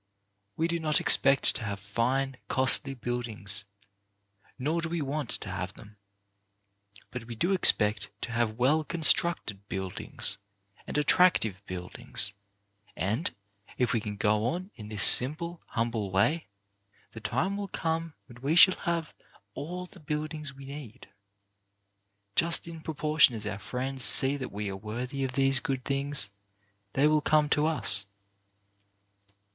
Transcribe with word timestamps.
We 0.57 0.67
do 0.67 0.79
not 0.79 0.99
expect 0.99 1.43
to 1.57 1.63
have 1.63 1.79
fine, 1.79 2.37
costly 2.47 2.95
buildings, 2.95 3.65
nor 4.57 4.81
do 4.81 4.89
we 4.89 4.99
want 4.99 5.29
to 5.29 5.49
have 5.51 5.75
them. 5.75 5.95
But 7.11 7.25
we 7.25 7.35
do 7.35 7.51
expect 7.51 8.09
to 8.21 8.31
have 8.31 8.57
well 8.57 8.83
constructed 8.83 9.69
buildings, 9.69 10.39
and 10.87 10.97
attractive 10.97 11.63
buildings; 11.67 12.33
and, 12.95 13.29
if 13.77 13.93
we 13.93 14.01
can 14.01 14.15
go 14.17 14.43
on 14.47 14.71
in 14.75 14.89
this 14.89 15.03
simple, 15.03 15.61
humble 15.67 16.11
way, 16.11 16.47
the 17.11 17.19
time 17.21 17.55
will 17.55 17.67
come 17.67 18.15
when 18.27 18.41
we 18.41 18.55
shall 18.55 18.77
have 18.77 19.13
all 19.53 19.85
the 19.85 19.99
buildings 19.99 20.51
we 20.51 20.65
need. 20.65 21.09
Just 22.35 22.67
in 22.67 22.81
propor 22.81 23.19
tion 23.19 23.35
as 23.35 23.45
our 23.45 23.59
friends 23.59 24.03
see 24.03 24.35
that 24.35 24.51
we 24.51 24.67
are 24.67 24.75
worthy 24.75 25.23
of 25.23 25.33
these 25.33 25.59
good 25.59 25.85
things, 25.85 26.31
they 26.93 27.05
will 27.05 27.21
come 27.21 27.47
to 27.49 27.67
us. 27.67 28.05